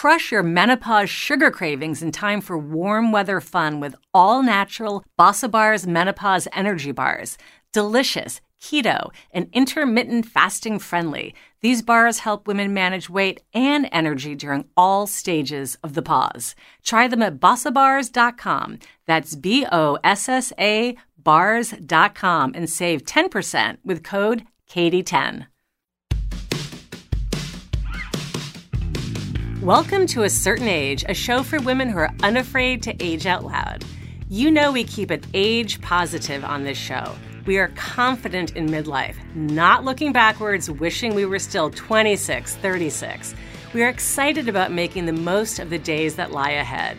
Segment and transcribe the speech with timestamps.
[0.00, 5.50] Crush your menopause sugar cravings in time for warm weather fun with all natural Bossa
[5.50, 7.36] Bars Menopause Energy Bars.
[7.74, 11.34] Delicious, keto, and intermittent fasting friendly.
[11.60, 16.54] These bars help women manage weight and energy during all stages of the pause.
[16.82, 18.78] Try them at bossabars.com.
[19.06, 25.49] That's B O S S A bars.com and save 10% with code KATIE10.
[29.62, 33.44] Welcome to A Certain Age, a show for women who are unafraid to age out
[33.44, 33.84] loud.
[34.30, 37.14] You know we keep it age positive on this show.
[37.44, 43.34] We are confident in midlife, not looking backwards, wishing we were still 26, 36.
[43.74, 46.96] We are excited about making the most of the days that lie ahead.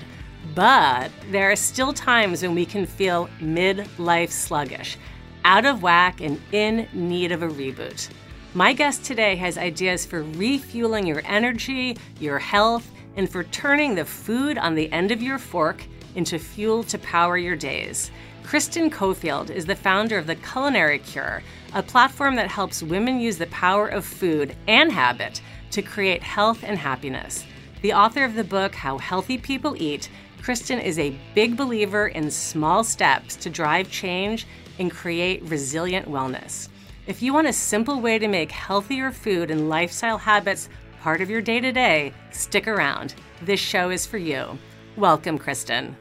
[0.54, 5.00] But there are still times when we can feel midlife sluggish,
[5.46, 8.08] out of whack, and in need of a reboot.
[8.54, 14.04] My guest today has ideas for refueling your energy, your health, and for turning the
[14.04, 18.12] food on the end of your fork into fuel to power your days.
[18.44, 21.42] Kristen Coffield is the founder of The Culinary Cure,
[21.74, 26.62] a platform that helps women use the power of food and habit to create health
[26.62, 27.46] and happiness.
[27.82, 30.10] The author of the book How Healthy People Eat,
[30.42, 34.46] Kristen is a big believer in small steps to drive change
[34.78, 36.68] and create resilient wellness.
[37.12, 40.70] If you want a simple way to make healthier food and lifestyle habits
[41.02, 43.16] part of your day to day, stick around.
[43.42, 44.58] This show is for you.
[44.96, 45.98] Welcome, Kristen.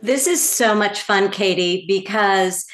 [0.00, 2.66] This is so much fun, Katie, because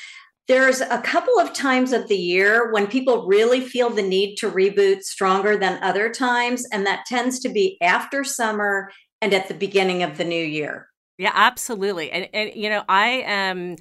[0.46, 4.50] there's a couple of times of the year when people really feel the need to
[4.50, 6.66] reboot stronger than other times.
[6.70, 8.92] And that tends to be after summer
[9.22, 10.90] and at the beginning of the new year.
[11.16, 12.10] Yeah, absolutely.
[12.10, 13.70] And, and you know, I am.
[13.70, 13.76] Um,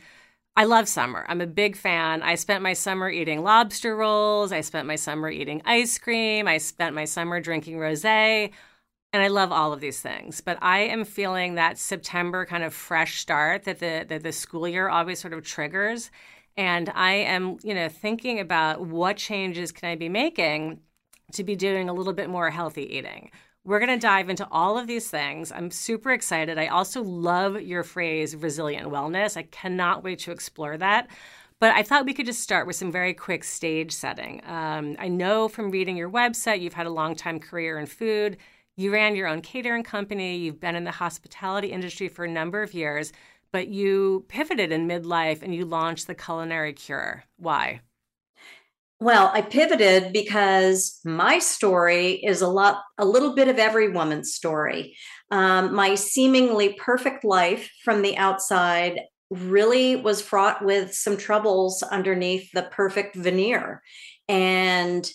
[0.56, 1.26] I love summer.
[1.30, 2.22] I'm a big fan.
[2.22, 4.52] I spent my summer eating lobster rolls.
[4.52, 6.48] I spent my summer eating ice cream.
[6.48, 8.52] I spent my summer drinking rosé.
[9.12, 10.42] And I love all of these things.
[10.42, 14.68] But I am feeling that September kind of fresh start that the that the school
[14.68, 16.12] year always sort of triggers.
[16.58, 20.82] And I am, you know, thinking about what changes can I be making
[21.34, 23.32] to be doing a little bit more healthy eating
[23.66, 25.52] we're going to dive into all of these things.
[25.52, 26.58] I'm super excited.
[26.58, 29.38] I also love your phrase resilient wellness.
[29.38, 31.08] I cannot wait to explore that.
[31.60, 34.42] But I thought we could just start with some very quick stage setting.
[34.46, 38.38] Um, I know from reading your website, you've had a long time career in food.
[38.78, 40.38] You ran your own catering company.
[40.38, 43.12] You've been in the hospitality industry for a number of years,
[43.52, 47.26] but you pivoted in midlife and you launched the Culinary Cure.
[47.36, 47.82] Why?
[49.02, 54.34] Well, I pivoted because my story is a lot, a little bit of every woman's
[54.34, 54.98] story.
[55.32, 59.00] Um, my seemingly perfect life from the outside
[59.30, 63.82] really was fraught with some troubles underneath the perfect veneer.
[64.28, 65.10] And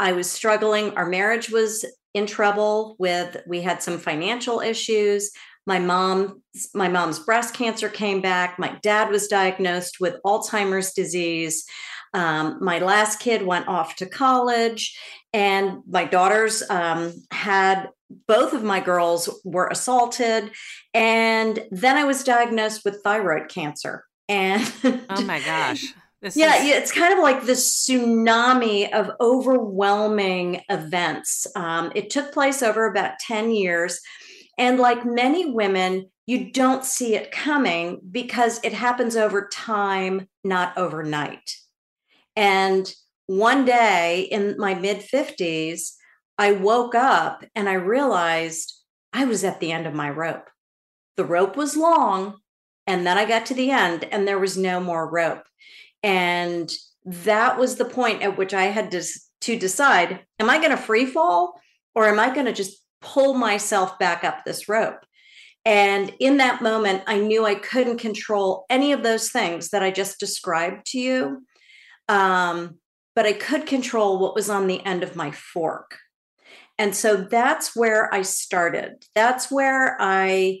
[0.00, 0.96] I was struggling.
[0.96, 1.84] Our marriage was
[2.14, 5.30] in trouble with, we had some financial issues.
[5.64, 6.42] My mom,
[6.74, 8.58] my mom's breast cancer came back.
[8.58, 11.64] My dad was diagnosed with Alzheimer's disease.
[12.14, 14.98] Um, my last kid went off to college,
[15.32, 17.88] and my daughters um, had
[18.26, 20.50] both of my girls were assaulted.
[20.94, 24.04] And then I was diagnosed with thyroid cancer.
[24.28, 25.84] And oh my gosh.
[26.20, 26.76] This yeah, is...
[26.76, 31.46] it's kind of like this tsunami of overwhelming events.
[31.54, 34.00] Um, it took place over about 10 years.
[34.56, 40.76] And like many women, you don't see it coming because it happens over time, not
[40.76, 41.54] overnight.
[42.38, 42.94] And
[43.26, 45.94] one day in my mid 50s,
[46.38, 48.72] I woke up and I realized
[49.12, 50.48] I was at the end of my rope.
[51.16, 52.36] The rope was long,
[52.86, 55.42] and then I got to the end and there was no more rope.
[56.04, 56.72] And
[57.04, 59.02] that was the point at which I had to,
[59.40, 61.60] to decide am I going to free fall
[61.96, 65.04] or am I going to just pull myself back up this rope?
[65.64, 69.90] And in that moment, I knew I couldn't control any of those things that I
[69.90, 71.42] just described to you.
[72.08, 72.78] Um,
[73.14, 75.98] but I could control what was on the end of my fork.
[76.78, 79.04] And so that's where I started.
[79.14, 80.60] That's where I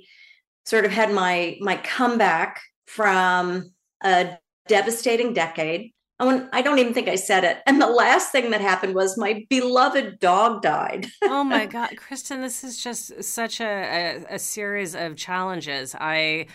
[0.66, 3.72] sort of had my my comeback from
[4.02, 4.36] a
[4.66, 5.92] devastating decade.
[6.20, 7.58] I don't even think I said it.
[7.64, 11.06] And the last thing that happened was my beloved dog died.
[11.22, 15.94] oh my God, Kristen, this is just such a, a, a series of challenges.
[15.94, 16.46] I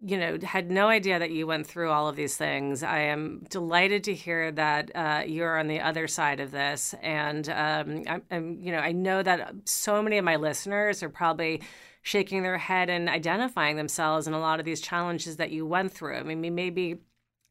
[0.00, 2.82] you know, had no idea that you went through all of these things.
[2.82, 7.48] I am delighted to hear that uh, you're on the other side of this, and
[7.48, 11.62] um, I'm, I'm, you know, I know that so many of my listeners are probably
[12.02, 15.92] shaking their head and identifying themselves in a lot of these challenges that you went
[15.92, 16.16] through.
[16.16, 16.98] I mean, maybe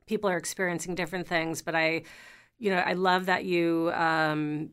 [0.05, 2.03] people are experiencing different things, but I,
[2.59, 3.91] you know, I love that you.
[3.93, 4.69] Um,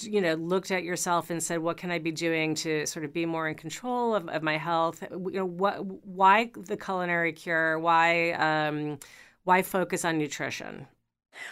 [0.00, 3.12] you know looked at yourself and said what can i be doing to sort of
[3.12, 5.02] be more in control of, of my health?
[5.10, 7.78] You know what why the culinary cure?
[7.78, 8.98] Why um
[9.44, 10.86] why focus on nutrition?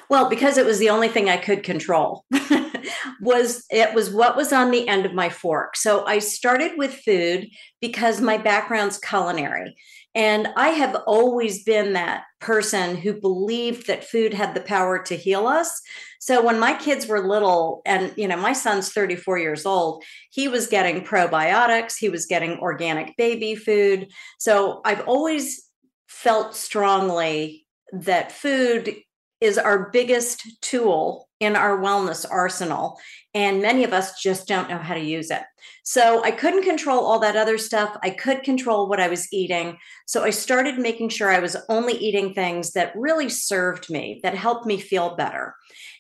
[0.08, 2.24] Well because it was the only thing i could control
[3.20, 5.76] was it was what was on the end of my fork.
[5.76, 7.48] So i started with food
[7.80, 9.76] because my background's culinary.
[10.14, 15.16] And I have always been that person who believed that food had the power to
[15.16, 15.80] heal us.
[16.22, 20.46] So when my kids were little, and you know, my son's 34 years old, he
[20.46, 24.06] was getting probiotics, he was getting organic baby food.
[24.38, 25.68] So I've always
[26.06, 28.94] felt strongly that food
[29.42, 32.96] is our biggest tool in our wellness arsenal.
[33.34, 35.42] And many of us just don't know how to use it.
[35.82, 37.96] So I couldn't control all that other stuff.
[38.04, 39.78] I could control what I was eating.
[40.06, 44.34] So I started making sure I was only eating things that really served me, that
[44.34, 45.56] helped me feel better.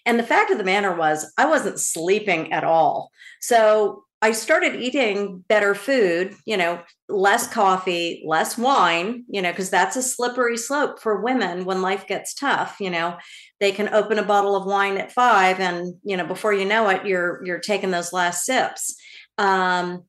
[0.06, 3.10] And the fact of the matter was, I wasn't sleeping at all.
[3.40, 9.68] So I started eating better food, you know, less coffee, less wine, you know, because
[9.68, 12.76] that's a slippery slope for women when life gets tough.
[12.78, 13.16] You know,
[13.58, 16.88] they can open a bottle of wine at five, and you know, before you know
[16.88, 18.94] it, you're you're taking those last sips.
[19.38, 20.04] Um,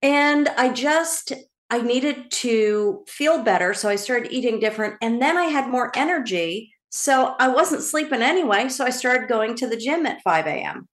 [0.00, 1.32] and I just
[1.70, 5.90] I needed to feel better, so I started eating different, and then I had more
[5.96, 6.72] energy.
[6.90, 8.68] So I wasn't sleeping anyway.
[8.68, 10.88] So I started going to the gym at 5 a.m.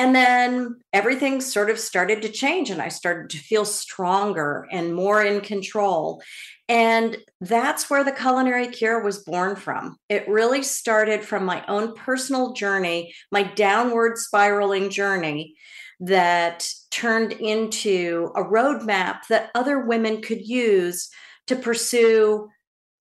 [0.00, 4.94] And then everything sort of started to change, and I started to feel stronger and
[4.94, 6.22] more in control.
[6.70, 9.98] And that's where the culinary cure was born from.
[10.08, 15.54] It really started from my own personal journey, my downward spiraling journey
[16.00, 21.10] that turned into a roadmap that other women could use
[21.48, 22.48] to pursue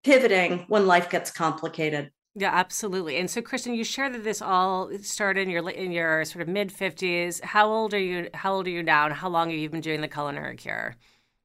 [0.02, 2.10] pivoting when life gets complicated.
[2.38, 3.16] Yeah, absolutely.
[3.16, 6.48] And so, Kristen, you shared that this all started in your in your sort of
[6.48, 7.40] mid fifties.
[7.42, 8.28] How old are you?
[8.34, 9.06] How old are you now?
[9.06, 10.96] And how long have you been doing the culinary cure?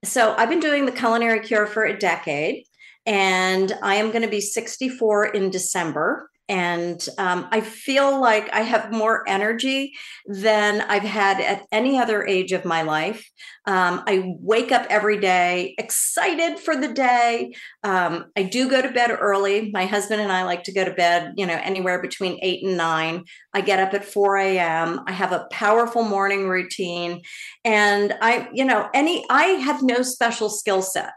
[0.04, 2.66] So, I've been doing the culinary cure for a decade,
[3.06, 8.54] and I am going to be sixty four in December and um, I feel like
[8.54, 9.94] I have more energy
[10.26, 13.26] than I've had at any other age of my life.
[13.66, 17.54] Um, I wake up every day excited for the day.
[17.86, 19.72] Um, I do go to bed early.
[19.72, 22.76] My husband and I like to go to bed, you know, anywhere between eight and
[22.76, 23.24] nine.
[23.54, 25.00] I get up at 4 a.m.
[25.08, 27.22] I have a powerful morning routine.
[27.64, 31.14] And I, you know, any, I have no special skill set.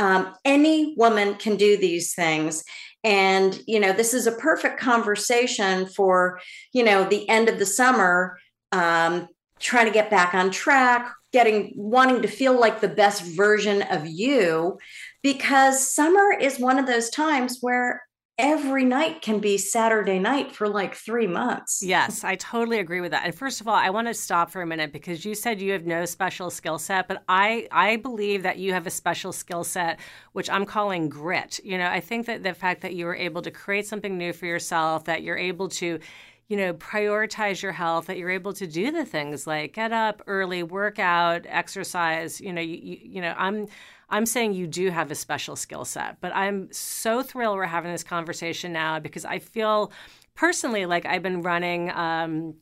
[0.00, 2.64] Um, any woman can do these things
[3.04, 6.40] and you know this is a perfect conversation for
[6.72, 8.38] you know the end of the summer
[8.72, 9.28] um,
[9.58, 14.06] trying to get back on track getting wanting to feel like the best version of
[14.06, 14.78] you
[15.22, 18.02] because summer is one of those times where
[18.42, 21.80] every night can be Saturday night for like three months.
[21.82, 23.24] Yes, I totally agree with that.
[23.24, 25.72] And first of all, I want to stop for a minute because you said you
[25.72, 29.62] have no special skill set, but I I believe that you have a special skill
[29.62, 30.00] set,
[30.32, 31.60] which I'm calling grit.
[31.62, 34.32] You know, I think that the fact that you were able to create something new
[34.32, 36.00] for yourself, that you're able to
[36.48, 40.22] you know prioritize your health that you're able to do the things like get up
[40.26, 43.66] early work out exercise you know you, you, you know i'm
[44.12, 47.90] I'm saying you do have a special skill set, but I'm so thrilled we're having
[47.90, 49.90] this conversation now because I feel
[50.34, 51.90] personally like I've been running.
[51.90, 52.54] Um,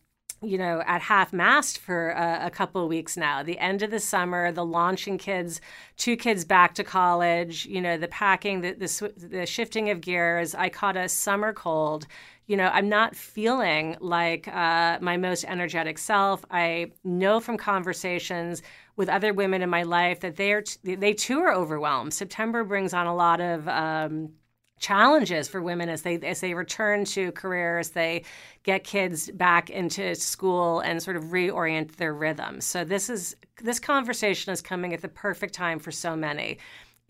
[0.43, 3.43] you know, at half mast for a, a, couple of weeks now.
[3.43, 5.61] The end of the summer, the launching kids,
[5.99, 7.67] two kids back to college.
[7.67, 10.55] You know, the packing, the the, the shifting of gears.
[10.55, 12.07] I caught a summer cold.
[12.47, 16.45] You know, I'm not feeling like uh, my most energetic self.
[16.51, 18.63] I know from conversations
[18.97, 22.13] with other women in my life that they are t- they too are overwhelmed.
[22.13, 24.33] September brings on a lot of um,
[24.81, 28.25] challenges for women as they as they return to careers, they
[28.65, 32.65] get kids back into school and sort of reorient their rhythms.
[32.65, 36.59] So this is this conversation is coming at the perfect time for so many.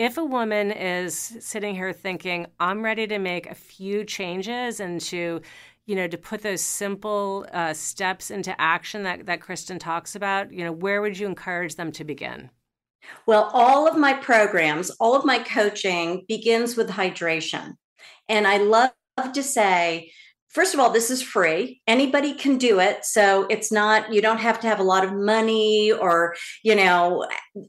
[0.01, 4.99] If a woman is sitting here thinking, I'm ready to make a few changes and
[5.03, 5.43] to
[5.85, 10.53] you know, to put those simple uh, steps into action that, that Kristen talks about,
[10.53, 12.49] you know, where would you encourage them to begin?
[13.27, 17.75] Well, all of my programs, all of my coaching begins with hydration.
[18.29, 18.93] And I love
[19.35, 20.13] to say,
[20.51, 21.81] first of all, this is free.
[21.87, 23.05] Anybody can do it.
[23.05, 27.27] So it's not, you don't have to have a lot of money or, you know,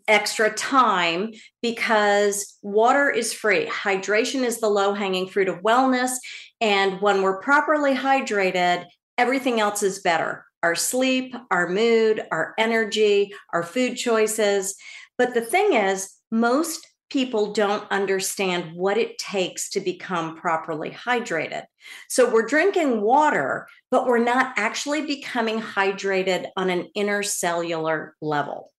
[0.07, 3.65] extra time because water is free.
[3.67, 6.11] Hydration is the low hanging fruit of wellness.
[6.59, 8.85] And when we're properly hydrated,
[9.17, 14.75] everything else is better our sleep, our mood, our energy, our food choices.
[15.17, 21.65] But the thing is, most people don't understand what it takes to become properly hydrated.
[22.07, 28.71] So we're drinking water, but we're not actually becoming hydrated on an intercellular level.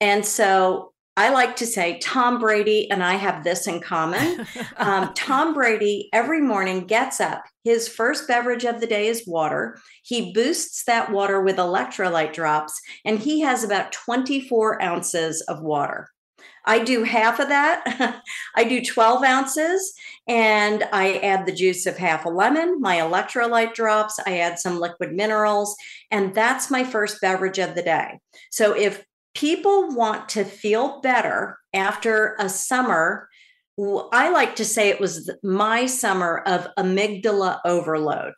[0.00, 4.46] And so I like to say Tom Brady and I have this in common.
[4.78, 7.44] Um, Tom Brady every morning gets up.
[7.62, 9.78] His first beverage of the day is water.
[10.02, 16.08] He boosts that water with electrolyte drops, and he has about 24 ounces of water.
[16.64, 18.22] I do half of that.
[18.56, 19.94] I do 12 ounces
[20.28, 24.78] and I add the juice of half a lemon, my electrolyte drops, I add some
[24.78, 25.76] liquid minerals,
[26.10, 28.20] and that's my first beverage of the day.
[28.50, 29.04] So if
[29.34, 33.28] people want to feel better after a summer,
[33.78, 38.34] I like to say it was my summer of amygdala overload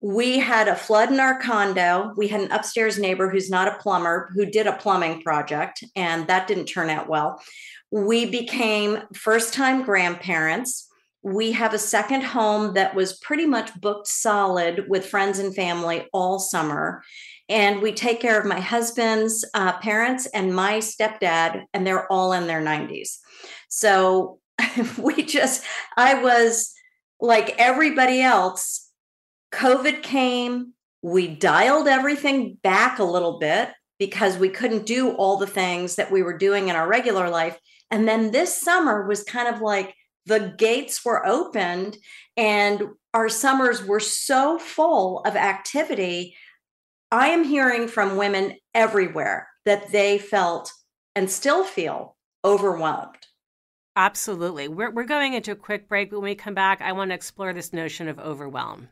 [0.00, 2.12] we had a flood in our condo.
[2.16, 6.26] We had an upstairs neighbor who's not a plumber who did a plumbing project, and
[6.26, 7.42] that didn't turn out well.
[7.90, 10.88] We became first time grandparents.
[11.22, 16.06] We have a second home that was pretty much booked solid with friends and family
[16.12, 17.02] all summer.
[17.48, 22.32] And we take care of my husband's uh, parents and my stepdad, and they're all
[22.32, 23.18] in their 90s.
[23.68, 24.40] So
[24.98, 25.64] we just,
[25.96, 26.72] I was
[27.18, 28.85] like everybody else
[29.52, 30.72] COVID came,
[31.02, 36.10] we dialed everything back a little bit because we couldn't do all the things that
[36.10, 37.58] we were doing in our regular life.
[37.90, 39.94] And then this summer was kind of like
[40.26, 41.96] the gates were opened
[42.36, 42.82] and
[43.14, 46.36] our summers were so full of activity.
[47.10, 50.72] I am hearing from women everywhere that they felt
[51.14, 53.26] and still feel overwhelmed.
[53.94, 54.68] Absolutely.
[54.68, 56.12] We're, we're going into a quick break.
[56.12, 58.88] When we come back, I want to explore this notion of overwhelm.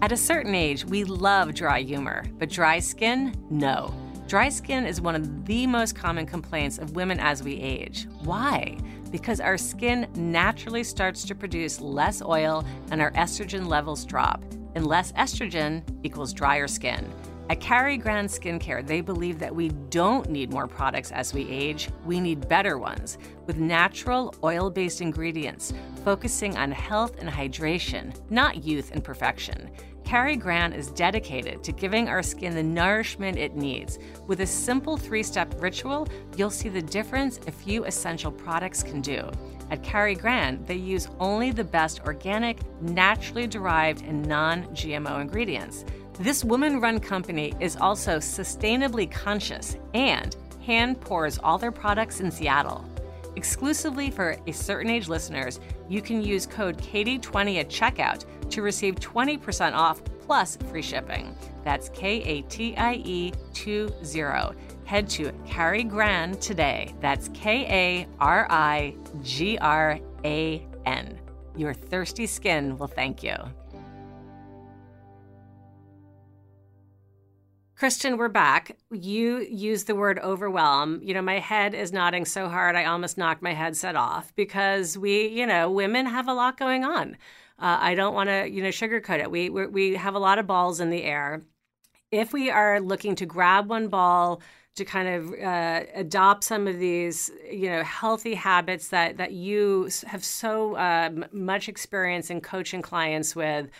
[0.00, 3.92] At a certain age, we love dry humor, but dry skin, no.
[4.28, 8.06] Dry skin is one of the most common complaints of women as we age.
[8.22, 8.78] Why?
[9.10, 14.44] Because our skin naturally starts to produce less oil and our estrogen levels drop.
[14.76, 17.12] And less estrogen equals drier skin.
[17.50, 21.88] At Kari Gran Skincare, they believe that we don't need more products as we age,
[22.04, 25.72] we need better ones with natural oil based ingredients,
[26.04, 29.70] focusing on health and hydration, not youth and perfection.
[30.08, 33.98] Kari Gran is dedicated to giving our skin the nourishment it needs.
[34.26, 39.02] With a simple three step ritual, you'll see the difference a few essential products can
[39.02, 39.30] do.
[39.70, 45.84] At Kari Gran, they use only the best organic, naturally derived, and non GMO ingredients.
[46.18, 50.34] This woman run company is also sustainably conscious and
[50.64, 52.82] hand pours all their products in Seattle.
[53.38, 58.96] Exclusively for a certain age listeners, you can use code KATIE20 at checkout to receive
[58.96, 61.36] 20% off plus free shipping.
[61.62, 64.56] That's K A T I E 20.
[64.86, 66.92] Head to Kari Gran today.
[66.98, 71.16] That's K A R I G R A N.
[71.56, 73.36] Your thirsty skin will thank you.
[77.78, 78.76] Kristen, we're back.
[78.90, 80.98] You used the word overwhelm.
[81.00, 84.98] You know, my head is nodding so hard I almost knocked my headset off because
[84.98, 87.16] we, you know, women have a lot going on.
[87.56, 89.30] Uh, I don't want to, you know, sugarcoat it.
[89.30, 91.42] We, we we have a lot of balls in the air.
[92.10, 94.42] If we are looking to grab one ball
[94.74, 99.88] to kind of uh, adopt some of these, you know, healthy habits that that you
[100.04, 103.70] have so uh, much experience in coaching clients with,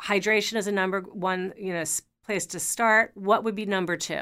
[0.00, 1.82] hydration is a number one, you know
[2.26, 3.12] place to start.
[3.14, 4.20] What would be number two?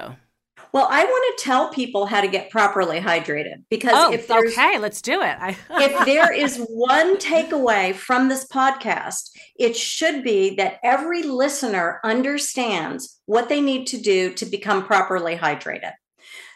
[0.73, 4.79] Well, I want to tell people how to get properly hydrated because oh, if okay,
[4.79, 5.37] let's do it.
[5.41, 12.01] I, if there is one takeaway from this podcast, it should be that every listener
[12.05, 15.93] understands what they need to do to become properly hydrated.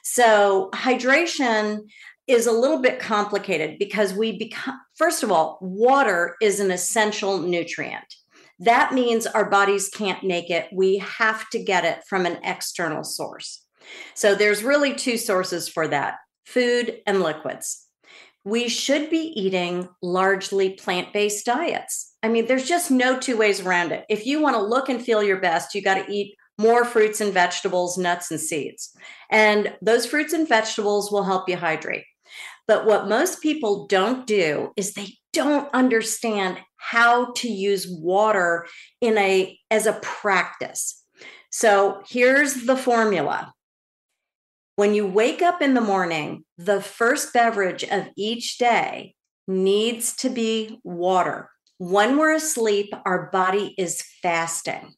[0.02, 1.82] So, hydration
[2.26, 7.38] is a little bit complicated because we become, first of all, water is an essential
[7.38, 8.14] nutrient.
[8.58, 10.68] That means our bodies can't make it.
[10.72, 13.64] We have to get it from an external source.
[14.14, 17.86] So there's really two sources for that food and liquids.
[18.44, 22.14] We should be eating largely plant based diets.
[22.22, 24.04] I mean, there's just no two ways around it.
[24.08, 27.20] If you want to look and feel your best, you got to eat more fruits
[27.20, 28.96] and vegetables, nuts and seeds.
[29.30, 32.04] And those fruits and vegetables will help you hydrate.
[32.68, 38.66] But what most people don't do is they don't understand how to use water
[39.00, 41.02] in a as a practice.
[41.50, 43.52] So here's the formula.
[44.76, 49.14] When you wake up in the morning, the first beverage of each day
[49.48, 51.50] needs to be water.
[51.78, 54.92] When we're asleep, our body is fasting.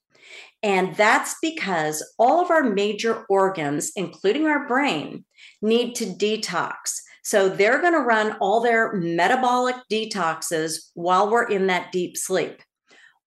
[0.63, 5.25] And that's because all of our major organs, including our brain,
[5.63, 7.01] need to detox.
[7.23, 12.63] So they're going to run all their metabolic detoxes while we're in that deep sleep.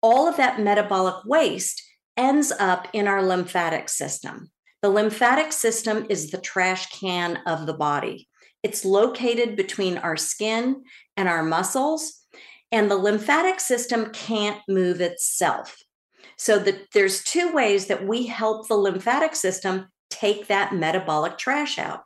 [0.03, 1.83] All of that metabolic waste
[2.17, 4.51] ends up in our lymphatic system.
[4.83, 8.29] The lymphatic system is the trash can of the body.
[8.63, 10.85] It's located between our skin
[11.17, 12.27] and our muscles,
[12.73, 15.77] and the lymphatic system can't move itself.
[16.37, 21.79] So the, there's two ways that we help the lymphatic system take that metabolic trash
[21.79, 22.03] out.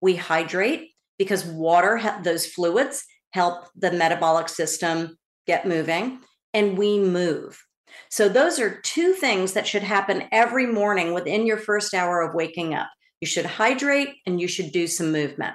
[0.00, 6.20] We hydrate because water, those fluids help the metabolic system get moving,
[6.54, 7.62] and we move.
[8.10, 12.34] So, those are two things that should happen every morning within your first hour of
[12.34, 12.88] waking up.
[13.20, 15.54] You should hydrate and you should do some movement.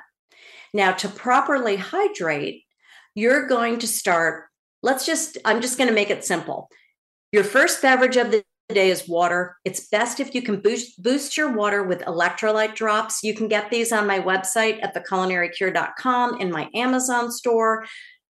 [0.73, 2.63] Now, to properly hydrate,
[3.15, 4.45] you're going to start.
[4.81, 6.69] Let's just, I'm just going to make it simple.
[7.31, 9.57] Your first beverage of the day is water.
[9.65, 13.23] It's best if you can boost boost your water with electrolyte drops.
[13.23, 17.85] You can get these on my website at theculinarycure.com in my Amazon store.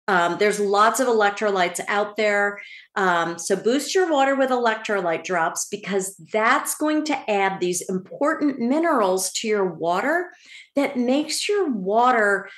[0.09, 2.59] Um, there's lots of electrolytes out there.
[2.95, 8.57] Um, so boost your water with electrolyte drops because that's going to add these important
[8.57, 10.31] minerals to your water
[10.75, 12.49] that makes your water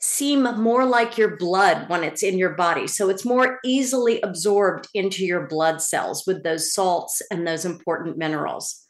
[0.00, 2.86] seem more like your blood when it's in your body.
[2.86, 8.16] So it's more easily absorbed into your blood cells with those salts and those important
[8.16, 8.84] minerals.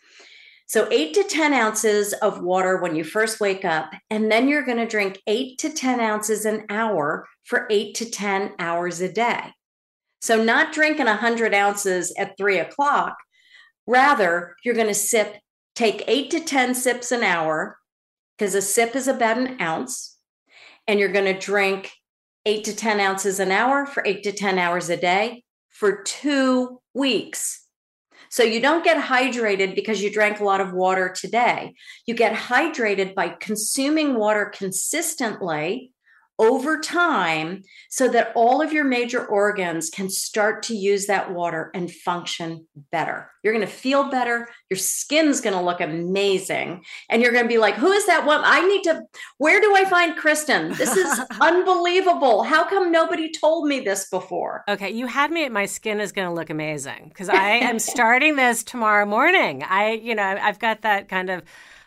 [0.68, 4.66] So, eight to 10 ounces of water when you first wake up, and then you're
[4.66, 9.10] going to drink eight to 10 ounces an hour for eight to 10 hours a
[9.10, 9.54] day.
[10.20, 13.16] So, not drinking 100 ounces at three o'clock.
[13.86, 15.36] Rather, you're going to sip,
[15.74, 17.78] take eight to 10 sips an hour,
[18.36, 20.17] because a sip is about an ounce,
[20.88, 21.92] and you're going to drink
[22.46, 26.80] eight to 10 ounces an hour for eight to 10 hours a day for two
[26.94, 27.66] weeks.
[28.30, 31.74] So you don't get hydrated because you drank a lot of water today.
[32.06, 35.92] You get hydrated by consuming water consistently
[36.38, 41.70] over time so that all of your major organs can start to use that water
[41.74, 43.30] and function better.
[43.42, 44.48] You're going to feel better.
[44.70, 46.84] Your skin's going to look amazing.
[47.08, 48.40] And you're going to be like, who is that one?
[48.44, 49.02] I need to,
[49.38, 50.74] where do I find Kristen?
[50.74, 52.42] This is unbelievable.
[52.42, 54.64] How come nobody told me this before?
[54.68, 54.90] Okay.
[54.90, 58.36] You had me at my skin is going to look amazing because I am starting
[58.36, 59.62] this tomorrow morning.
[59.64, 61.42] I, you know, I've got that kind of,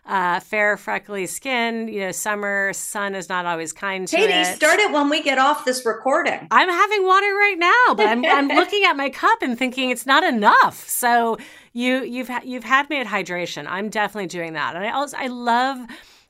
[0.05, 1.87] uh, fair, freckly skin.
[1.87, 4.27] You know, summer sun is not always kind to you.
[4.27, 4.55] Katie, it.
[4.55, 6.47] start it when we get off this recording.
[6.49, 10.05] I'm having water right now, but I'm, I'm looking at my cup and thinking it's
[10.05, 10.87] not enough.
[10.89, 11.37] So
[11.73, 13.67] you you've you've had me at hydration.
[13.67, 15.87] I'm definitely doing that, and I also I love.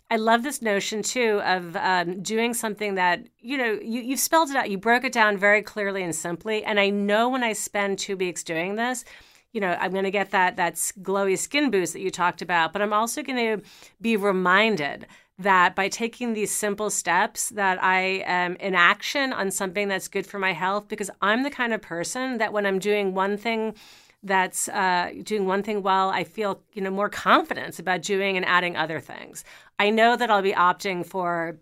[0.10, 4.50] I love this notion too of um, doing something that you know you you've spelled
[4.50, 4.70] it out.
[4.70, 6.66] You broke it down very clearly and simply.
[6.66, 9.06] And I know when I spend two weeks doing this,
[9.54, 12.74] you know, I'm going to get that that glowy skin boost that you talked about,
[12.74, 13.66] but I'm also going to
[14.00, 19.88] be reminded that by taking these simple steps that I am in action on something
[19.88, 23.14] that's good for my health because I'm the kind of person that when I'm doing
[23.14, 23.76] one thing
[24.24, 28.46] that's uh, doing one thing well, I feel you know more confidence about doing and
[28.46, 29.44] adding other things.
[29.80, 31.58] I know that I'll be opting for,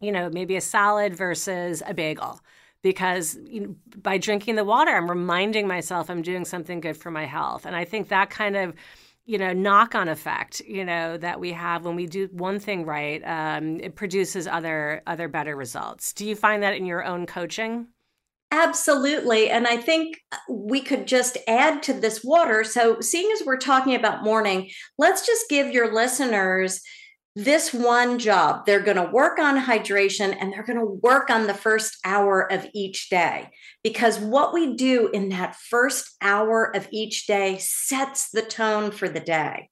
[0.00, 2.40] you know, maybe a salad versus a bagel
[2.82, 3.38] because
[3.96, 7.66] by drinking the water, I'm reminding myself I'm doing something good for my health.
[7.66, 8.74] And I think that kind of
[9.26, 12.84] you know knock on effect you know that we have when we do one thing
[12.84, 16.12] right um, it produces other other better results.
[16.12, 17.86] Do you find that in your own coaching?
[18.52, 19.48] Absolutely.
[19.48, 20.16] And i think
[20.48, 22.64] we could just add to this water.
[22.64, 26.80] So seeing as we're talking about morning let's just give your listeners
[27.44, 28.66] this one job.
[28.66, 32.50] They're going to work on hydration and they're going to work on the first hour
[32.52, 33.48] of each day
[33.82, 39.08] because what we do in that first hour of each day sets the tone for
[39.08, 39.70] the day.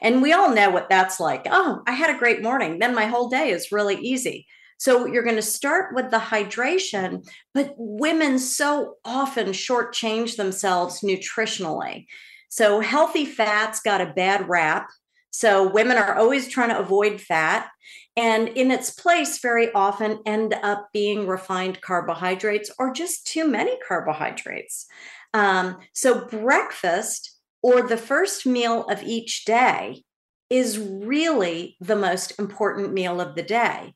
[0.00, 1.46] And we all know what that's like.
[1.48, 2.78] Oh, I had a great morning.
[2.78, 4.46] Then my whole day is really easy.
[4.78, 7.24] So you're going to start with the hydration,
[7.54, 12.06] but women so often shortchange themselves nutritionally.
[12.48, 14.88] So healthy fats got a bad rap
[15.34, 17.68] so women are always trying to avoid fat.
[18.16, 23.76] And in its place, very often end up being refined carbohydrates or just too many
[23.86, 24.86] carbohydrates.
[25.32, 30.04] Um, so, breakfast or the first meal of each day
[30.50, 33.92] is really the most important meal of the day.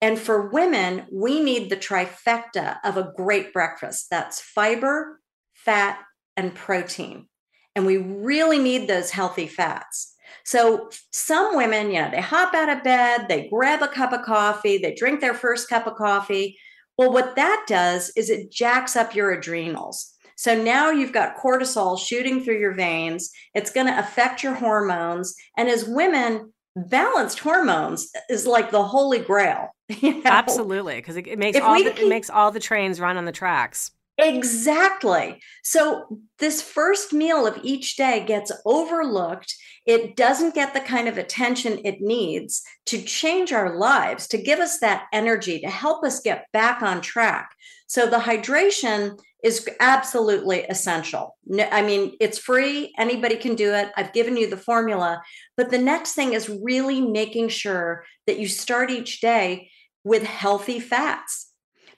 [0.00, 5.20] And for women, we need the trifecta of a great breakfast that's fiber,
[5.52, 6.00] fat,
[6.36, 7.28] and protein.
[7.76, 10.13] And we really need those healthy fats.
[10.44, 14.22] So some women, you know, they hop out of bed, they grab a cup of
[14.22, 16.58] coffee, they drink their first cup of coffee.
[16.98, 20.14] Well, what that does is it jacks up your adrenals.
[20.36, 23.30] So now you've got cortisol shooting through your veins.
[23.54, 25.34] It's going to affect your hormones.
[25.56, 29.70] And as women, balanced hormones is like the holy grail.
[30.00, 30.22] You know?
[30.24, 33.32] Absolutely, because it, it, makes all the, it makes all the trains run on the
[33.32, 33.90] tracks.
[34.16, 35.40] Exactly.
[35.64, 39.54] So this first meal of each day gets overlooked.
[39.86, 44.60] It doesn't get the kind of attention it needs to change our lives, to give
[44.60, 47.50] us that energy, to help us get back on track.
[47.88, 51.36] So the hydration is absolutely essential.
[51.70, 53.92] I mean, it's free, anybody can do it.
[53.96, 55.22] I've given you the formula.
[55.56, 59.70] But the next thing is really making sure that you start each day
[60.02, 61.50] with healthy fats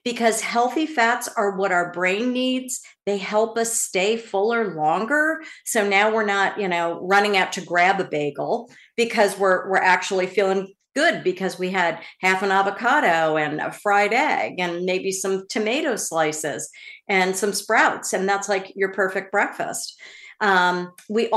[0.06, 2.80] because healthy fats are what our brain needs.
[3.06, 5.42] They help us stay fuller longer.
[5.64, 9.78] So now we're not, you know, running out to grab a bagel because we're we're
[9.78, 15.10] actually feeling good because we had half an avocado and a fried egg and maybe
[15.10, 16.70] some tomato slices
[17.08, 18.12] and some sprouts.
[18.12, 20.00] And that's like your perfect breakfast.
[20.40, 21.28] Um, we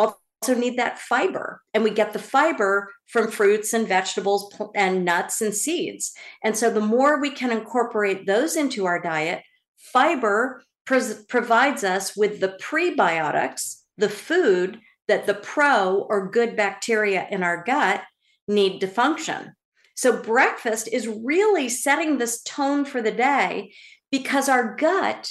[0.42, 5.42] also need that fiber, and we get the fiber from fruits and vegetables and nuts
[5.42, 6.14] and seeds.
[6.44, 9.44] And so the more we can incorporate those into our diet,
[9.78, 17.44] fiber provides us with the prebiotics, the food that the pro or good bacteria in
[17.44, 18.02] our gut
[18.48, 19.54] need to function.
[19.96, 23.74] So, breakfast is really setting this tone for the day
[24.12, 25.30] because our gut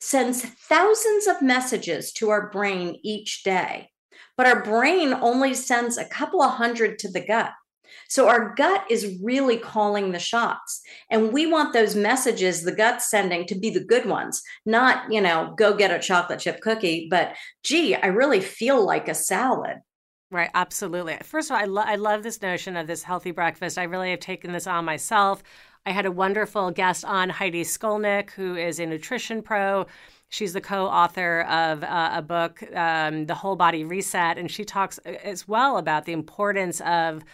[0.00, 3.90] sends thousands of messages to our brain each day,
[4.36, 7.52] but our brain only sends a couple of hundred to the gut.
[8.08, 10.80] So our gut is really calling the shots.
[11.10, 15.20] And we want those messages the gut's sending to be the good ones, not, you
[15.20, 19.78] know, go get a chocolate chip cookie, but gee, I really feel like a salad.
[20.30, 21.16] Right, absolutely.
[21.22, 23.78] First of all, I, lo- I love this notion of this healthy breakfast.
[23.78, 25.42] I really have taken this on myself.
[25.84, 29.86] I had a wonderful guest on, Heidi Skolnik, who is a nutrition pro.
[30.28, 34.64] She's the co author of uh, a book, um, The Whole Body Reset, and she
[34.64, 37.24] talks uh, as well about the importance of,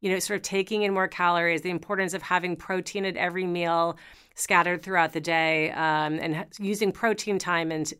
[0.00, 3.46] you know, sort of taking in more calories, the importance of having protein at every
[3.46, 3.98] meal
[4.36, 7.92] scattered throughout the day, um, and using protein time and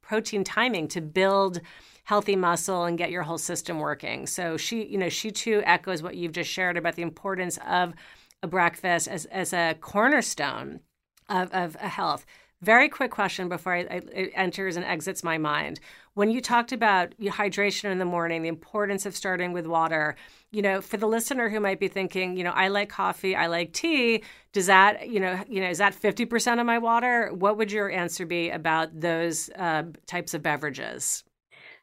[0.00, 1.60] protein timing to build
[2.04, 4.26] healthy muscle and get your whole system working.
[4.26, 7.94] So she, you know, she too echoes what you've just shared about the importance of
[8.42, 10.80] a breakfast as, as a cornerstone
[11.28, 12.26] of, of a health.
[12.62, 15.80] Very quick question before I, I, it enters and exits my mind.
[16.14, 20.14] When you talked about hydration in the morning, the importance of starting with water,
[20.52, 23.48] you know, for the listener who might be thinking, you know, I like coffee, I
[23.48, 24.22] like tea,
[24.52, 27.32] does that, you know, you know, is that 50% of my water?
[27.32, 31.24] What would your answer be about those uh, types of beverages?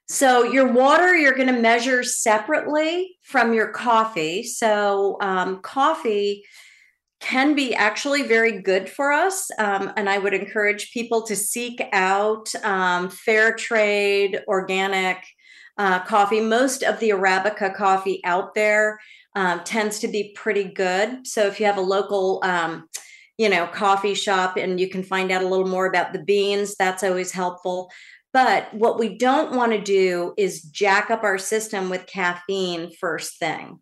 [0.07, 4.43] So your water you're going to measure separately from your coffee.
[4.43, 6.45] So um, coffee
[7.19, 11.81] can be actually very good for us, um, and I would encourage people to seek
[11.91, 15.17] out um, fair trade, organic
[15.77, 16.41] uh, coffee.
[16.41, 18.99] Most of the Arabica coffee out there
[19.35, 21.27] um, tends to be pretty good.
[21.27, 22.87] So if you have a local um,
[23.37, 26.75] you know coffee shop and you can find out a little more about the beans
[26.75, 27.89] that's always helpful
[28.31, 33.39] but what we don't want to do is jack up our system with caffeine first
[33.39, 33.79] thing.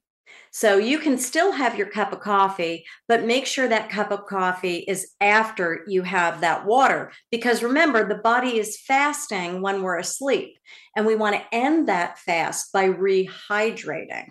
[0.57, 4.25] So you can still have your cup of coffee, but make sure that cup of
[4.25, 7.11] coffee is after you have that water.
[7.29, 10.57] Because remember, the body is fasting when we're asleep,
[10.95, 14.29] and we want to end that fast by rehydrating.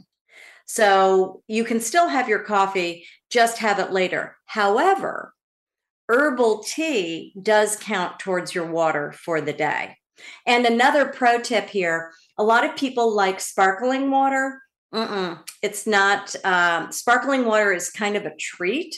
[0.67, 4.37] So you can still have your coffee, just have it later.
[4.47, 5.33] However,
[6.09, 9.97] herbal tea does count towards your water for the day.
[10.45, 14.61] And another pro tip here a lot of people like sparkling water.
[14.95, 18.97] Mm-mm, it's not, um, sparkling water is kind of a treat.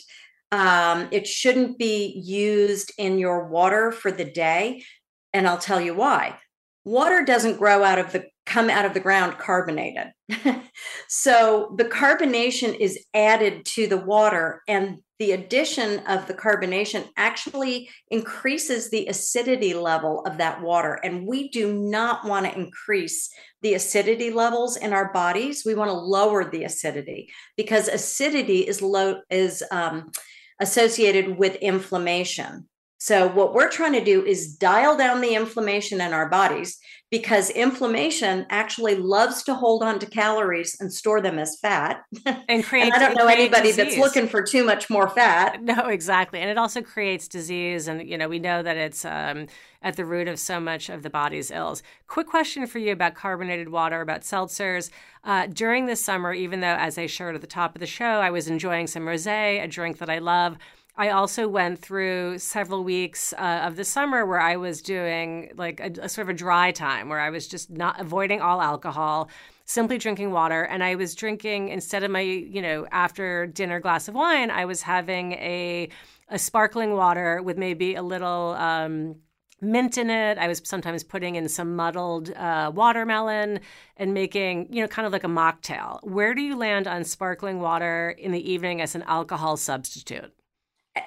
[0.53, 4.85] Um, it shouldn't be used in your water for the day.
[5.33, 6.38] And I'll tell you why.
[6.85, 10.12] Water doesn't grow out of the come out of the ground carbonated.
[11.09, 17.90] so the carbonation is added to the water and the addition of the carbonation actually
[18.09, 20.94] increases the acidity level of that water.
[21.02, 23.31] And we do not want to increase
[23.62, 25.64] the acidity levels in our bodies.
[25.66, 30.12] We want to lower the acidity because acidity is low is um,
[30.61, 32.68] associated with inflammation.
[33.00, 36.78] So, what we're trying to do is dial down the inflammation in our bodies
[37.10, 42.02] because inflammation actually loves to hold on to calories and store them as fat.
[42.48, 42.84] And create.
[42.84, 43.76] and I don't know anybody disease.
[43.76, 45.62] that's looking for too much more fat.
[45.62, 46.40] No, exactly.
[46.40, 47.88] And it also creates disease.
[47.88, 49.46] And, you know, we know that it's um,
[49.82, 51.82] at the root of so much of the body's ills.
[52.06, 54.90] Quick question for you about carbonated water, about seltzers.
[55.24, 58.04] Uh, during the summer, even though, as I shared at the top of the show,
[58.04, 60.56] I was enjoying some rose, a drink that I love.
[60.98, 65.78] I also went through several weeks uh, of the summer where I was doing like
[65.78, 69.30] a, a, sort of a dry time where I was just not avoiding all alcohol.
[69.64, 70.64] simply drinking water.
[70.64, 74.64] And I was drinking instead of my, you know, after dinner glass of wine, I
[74.64, 75.88] was having a
[76.30, 79.16] a sparkling water with maybe a little um,
[79.61, 80.37] mint in it.
[80.37, 83.61] I was sometimes putting in some muddled uh, watermelon
[83.96, 86.02] and making, you know, kind of like a mocktail.
[86.02, 90.32] Where do you land on sparkling water in the evening as an alcohol substitute?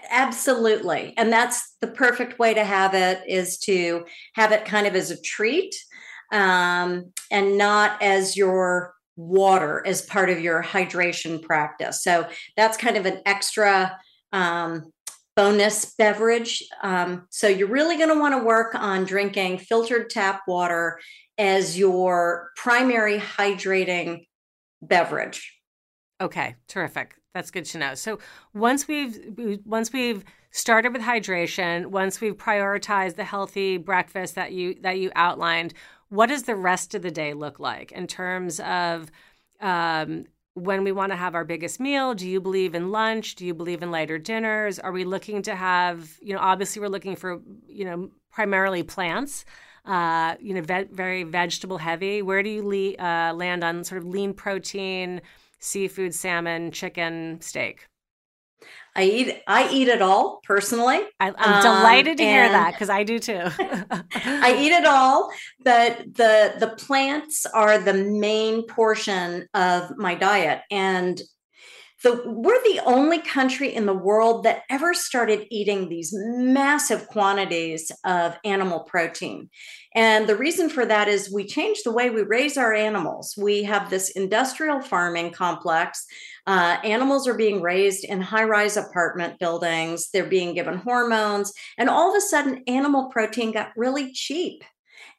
[0.09, 1.13] Absolutely.
[1.17, 5.11] And that's the perfect way to have it is to have it kind of as
[5.11, 5.75] a treat
[6.31, 12.03] um, and not as your water as part of your hydration practice.
[12.03, 13.97] So that's kind of an extra
[14.31, 14.91] um,
[15.35, 16.63] bonus beverage.
[16.81, 20.99] Um, so you're really going to want to work on drinking filtered tap water
[21.37, 24.27] as your primary hydrating
[24.81, 25.57] beverage.
[26.21, 27.15] Okay, terrific.
[27.33, 27.95] That's good to know.
[27.95, 28.19] So
[28.53, 29.17] once we've
[29.65, 35.11] once we've started with hydration, once we've prioritized the healthy breakfast that you that you
[35.15, 35.73] outlined,
[36.09, 39.09] what does the rest of the day look like in terms of
[39.61, 42.13] um, when we want to have our biggest meal?
[42.13, 43.35] Do you believe in lunch?
[43.35, 44.77] Do you believe in lighter dinners?
[44.77, 49.45] Are we looking to have, you know, obviously we're looking for, you know, primarily plants,
[49.85, 52.21] uh, you know, ve- very vegetable heavy.
[52.21, 55.21] Where do you le- uh, land on sort of lean protein,
[55.61, 57.87] seafood, salmon, chicken, steak?
[58.95, 60.99] I eat I eat it all personally.
[61.19, 63.39] I, am um, delighted to hear that because I do too.
[64.15, 65.31] I eat it all,
[65.63, 71.21] but the the plants are the main portion of my diet, and
[72.03, 77.91] the we're the only country in the world that ever started eating these massive quantities
[78.03, 79.49] of animal protein.
[79.93, 83.35] And the reason for that is we changed the way we raise our animals.
[83.37, 86.05] We have this industrial farming complex.
[86.47, 91.89] Uh, animals are being raised in high rise apartment buildings, they're being given hormones, and
[91.89, 94.63] all of a sudden, animal protein got really cheap.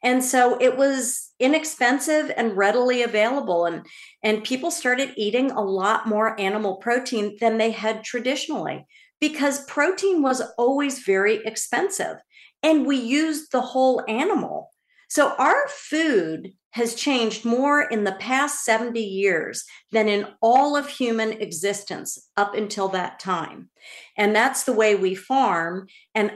[0.03, 3.65] And so it was inexpensive and readily available.
[3.65, 3.85] And,
[4.21, 8.85] and people started eating a lot more animal protein than they had traditionally
[9.21, 12.17] because protein was always very expensive
[12.61, 14.69] and we used the whole animal.
[15.07, 20.87] So our food has changed more in the past 70 years than in all of
[20.87, 23.69] human existence up until that time.
[24.17, 25.87] And that's the way we farm.
[26.15, 26.31] And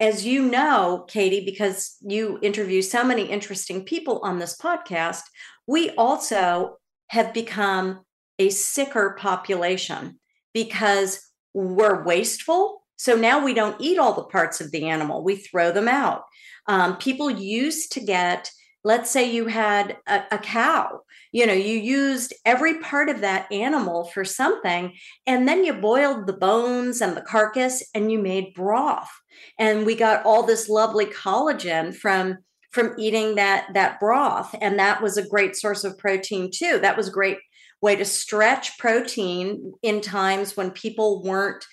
[0.00, 5.22] as you know, Katie, because you interview so many interesting people on this podcast,
[5.66, 8.00] we also have become
[8.38, 10.20] a sicker population
[10.52, 11.20] because
[11.54, 15.70] we're wasteful so now we don't eat all the parts of the animal, we throw
[15.70, 16.24] them out.
[16.66, 18.50] Um, people used to get,
[18.84, 21.00] let's say you had a, a cow,
[21.32, 24.94] you know, you used every part of that animal for something,
[25.26, 29.10] and then you boiled the bones and the carcass and you made broth.
[29.58, 32.38] And we got all this lovely collagen from
[32.70, 36.98] from eating that that broth and that was a great source of protein too that
[36.98, 37.38] was a great
[37.80, 41.64] way to stretch protein in times when people weren't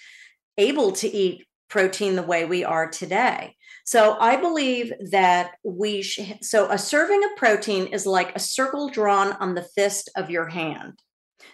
[0.58, 3.56] able to eat protein the way we are today.
[3.86, 8.90] So I believe that we sh- so a serving of protein is like a circle
[8.90, 11.00] drawn on the fist of your hand.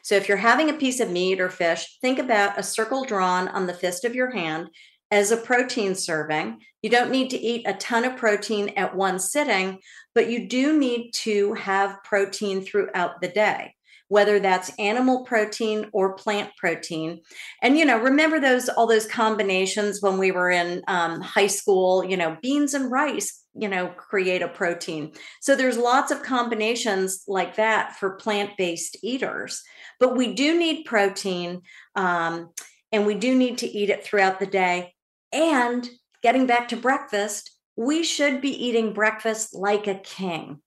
[0.02, 3.50] So if you're having a piece of meat or fish, think about a circle drawn
[3.50, 4.70] on the fist of your hand
[5.12, 6.62] as a protein serving.
[6.82, 9.80] You don't need to eat a ton of protein at one sitting,
[10.16, 13.76] but you do need to have protein throughout the day
[14.12, 17.22] whether that's animal protein or plant protein.
[17.62, 22.04] And, you know, remember those, all those combinations when we were in um, high school,
[22.04, 25.14] you know, beans and rice, you know, create a protein.
[25.40, 29.62] So there's lots of combinations like that for plant based eaters.
[29.98, 31.62] But we do need protein
[31.96, 32.50] um,
[32.92, 34.94] and we do need to eat it throughout the day.
[35.32, 35.90] And
[36.22, 40.60] getting back to breakfast, we should be eating breakfast like a king.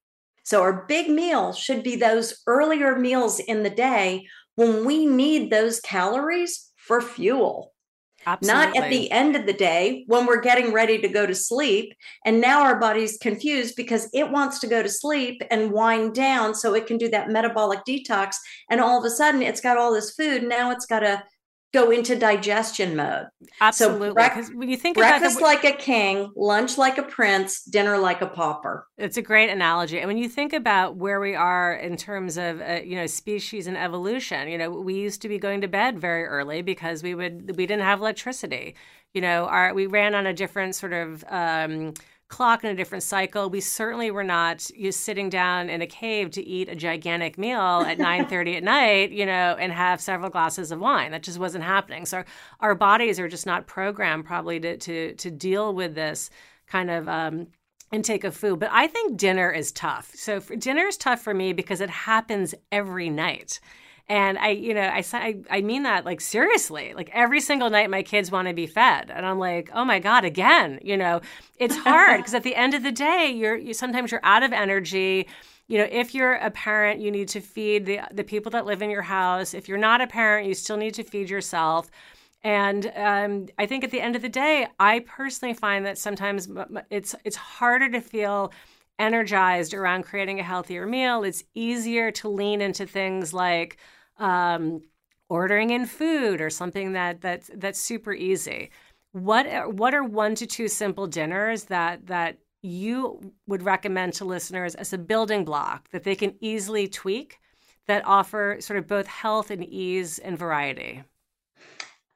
[0.44, 5.50] So our big meal should be those earlier meals in the day when we need
[5.50, 7.72] those calories for fuel.
[8.26, 8.66] Absolutely.
[8.66, 11.94] Not at the end of the day when we're getting ready to go to sleep.
[12.24, 16.54] And now our body's confused because it wants to go to sleep and wind down
[16.54, 18.36] so it can do that metabolic detox.
[18.70, 20.42] And all of a sudden, it's got all this food.
[20.42, 21.22] Now it's got to
[21.74, 23.26] go into digestion mode.
[23.60, 24.14] Absolutely.
[24.14, 27.62] Because so when you think breakfast about the, like a king, lunch like a prince,
[27.64, 28.86] dinner like a pauper.
[28.96, 29.98] It's a great analogy.
[29.98, 33.66] And when you think about where we are in terms of uh, you know species
[33.66, 37.14] and evolution, you know we used to be going to bed very early because we
[37.14, 38.76] would we didn't have electricity.
[39.12, 41.94] You know, our we ran on a different sort of um,
[42.28, 43.50] clock in a different cycle.
[43.50, 47.84] We certainly were not you sitting down in a cave to eat a gigantic meal
[47.86, 51.10] at 9:30 at night, you know, and have several glasses of wine.
[51.10, 52.06] That just wasn't happening.
[52.06, 52.24] So
[52.60, 56.30] our, bodies are just not programmed probably to to to deal with this
[56.66, 57.48] kind of um,
[57.92, 60.12] intake of food, but I think dinner is tough.
[60.14, 63.60] So dinner is tough for me because it happens every night.
[64.08, 66.92] And I, you know, I, I, I mean that like seriously.
[66.94, 69.98] Like every single night, my kids want to be fed, and I'm like, oh my
[69.98, 70.78] god, again.
[70.82, 71.20] You know,
[71.56, 74.52] it's hard because at the end of the day, you're you, sometimes you're out of
[74.52, 75.26] energy.
[75.68, 78.82] You know, if you're a parent, you need to feed the the people that live
[78.82, 79.54] in your house.
[79.54, 81.90] If you're not a parent, you still need to feed yourself.
[82.42, 86.46] And um, I think at the end of the day, I personally find that sometimes
[86.90, 88.52] it's it's harder to feel
[88.98, 91.24] energized around creating a healthier meal.
[91.24, 93.78] It's easier to lean into things like
[94.18, 94.82] um,
[95.28, 98.70] ordering in food or something that that's that's super easy.
[99.12, 104.24] What are, what are one to two simple dinners that that you would recommend to
[104.24, 107.38] listeners as a building block that they can easily tweak
[107.86, 111.04] that offer sort of both health and ease and variety?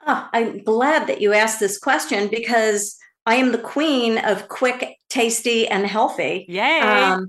[0.06, 2.96] Oh, I'm glad that you asked this question because
[3.28, 6.46] I am the queen of quick, tasty, and healthy.
[6.48, 6.80] Yay.
[6.80, 7.28] Um,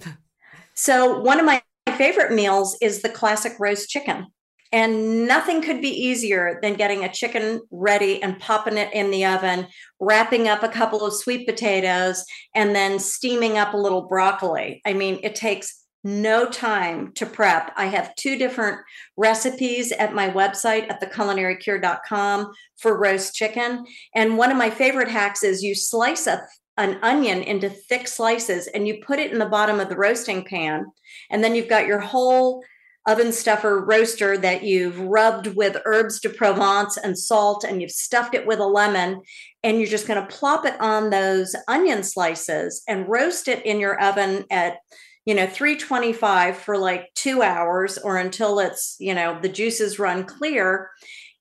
[0.73, 1.61] so, one of my
[1.97, 4.27] favorite meals is the classic roast chicken.
[4.71, 9.25] And nothing could be easier than getting a chicken ready and popping it in the
[9.25, 9.67] oven,
[9.99, 12.23] wrapping up a couple of sweet potatoes,
[12.55, 14.81] and then steaming up a little broccoli.
[14.85, 17.71] I mean, it takes no time to prep.
[17.75, 18.79] I have two different
[19.17, 23.85] recipes at my website at theculinarycure.com for roast chicken.
[24.15, 26.41] And one of my favorite hacks is you slice a,
[26.77, 30.45] an onion into thick slices and you put it in the bottom of the roasting
[30.45, 30.85] pan.
[31.29, 32.63] And then you've got your whole
[33.07, 38.35] oven stuffer roaster that you've rubbed with herbs de Provence and salt, and you've stuffed
[38.35, 39.21] it with a lemon.
[39.63, 43.79] And you're just going to plop it on those onion slices and roast it in
[43.79, 44.77] your oven at
[45.25, 50.23] you know 325 for like two hours or until it's you know the juices run
[50.23, 50.89] clear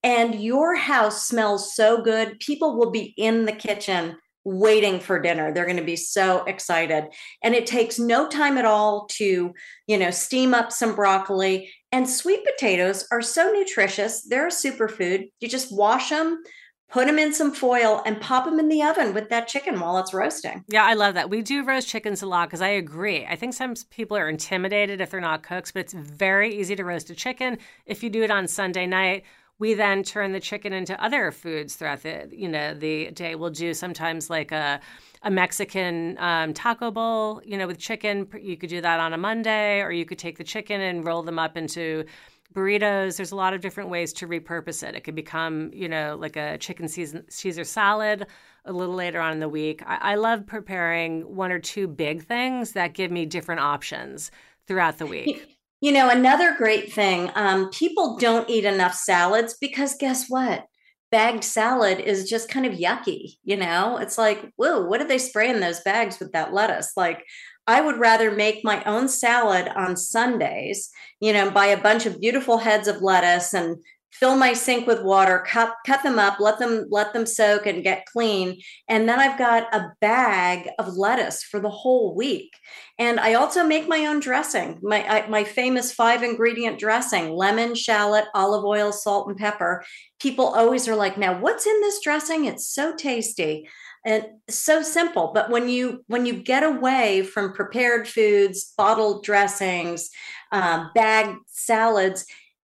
[0.03, 4.17] and your house smells so good people will be in the kitchen
[4.49, 5.53] waiting for dinner.
[5.53, 7.05] They're going to be so excited.
[7.43, 9.53] And it takes no time at all to
[9.87, 11.71] you know steam up some broccoli.
[11.93, 14.23] And sweet potatoes are so nutritious.
[14.23, 15.31] They're a superfood.
[15.41, 16.43] You just wash them
[16.90, 19.98] put them in some foil and pop them in the oven with that chicken while
[19.98, 20.64] it's roasting.
[20.68, 21.29] Yeah, I love that.
[21.31, 23.27] We do roast chickens a lot because I agree.
[23.27, 26.85] I think some people are intimidated if they're not cooks, but it's very easy to
[26.85, 29.24] roast a chicken if you do it on Sunday night.
[29.59, 33.35] We then turn the chicken into other foods throughout the you know the day.
[33.35, 34.81] We'll do sometimes like a
[35.24, 38.29] a Mexican um, taco bowl, you know, with chicken.
[38.40, 41.24] You could do that on a Monday, or you could take the chicken and roll
[41.24, 42.05] them up into
[42.54, 43.16] burritos.
[43.16, 44.94] There's a lot of different ways to repurpose it.
[44.94, 48.26] It could become, you know, like a chicken Caesar salad
[48.64, 49.82] a little later on in the week.
[49.87, 54.30] I, I love preparing one or two big things that give me different options
[54.66, 55.46] throughout the week.
[55.80, 60.64] You know, another great thing um, people don't eat enough salads because guess what?
[61.12, 63.37] Bagged salad is just kind of yucky.
[63.44, 66.92] You know, it's like, whoa, what did they spray in those bags with that lettuce?
[66.96, 67.24] Like,
[67.68, 70.88] I would rather make my own salad on Sundays,
[71.20, 73.76] you know, buy a bunch of beautiful heads of lettuce and
[74.11, 77.83] fill my sink with water, cut cut them up, let them let them soak and
[77.83, 82.51] get clean, and then I've got a bag of lettuce for the whole week.
[82.99, 84.79] And I also make my own dressing.
[84.83, 89.85] My I, my famous five ingredient dressing: lemon, shallot, olive oil, salt and pepper.
[90.21, 92.44] People always are like, "Now, what's in this dressing?
[92.44, 93.68] It's so tasty."
[94.05, 100.11] and so simple but when you when you get away from prepared foods bottled dressings
[100.53, 102.25] um, bagged salads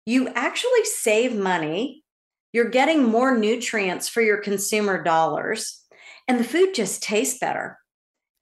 [0.06, 2.02] you actually save money
[2.52, 5.80] you're getting more nutrients for your consumer dollars
[6.28, 7.78] and the food just tastes better.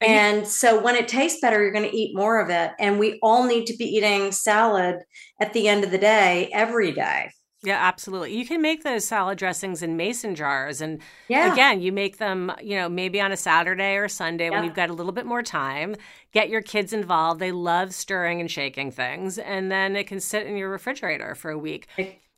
[0.01, 3.19] And so when it tastes better you're going to eat more of it and we
[3.21, 4.97] all need to be eating salad
[5.39, 7.29] at the end of the day every day
[7.63, 8.35] yeah, absolutely.
[8.35, 10.81] You can make those salad dressings in mason jars.
[10.81, 11.53] And yeah.
[11.53, 14.51] again, you make them, you know, maybe on a Saturday or Sunday yeah.
[14.51, 15.95] when you've got a little bit more time.
[16.31, 17.39] Get your kids involved.
[17.39, 19.37] They love stirring and shaking things.
[19.37, 21.87] And then it can sit in your refrigerator for a week.